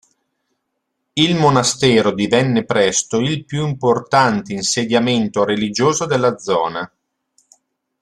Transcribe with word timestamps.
Il 1.13 1.35
monastero 1.35 2.11
divenne 2.11 2.65
presto 2.65 3.19
il 3.19 3.45
più 3.45 3.67
importante 3.67 4.51
insediamento 4.51 5.43
religioso 5.45 6.07
della 6.07 6.39
zona. 6.39 6.91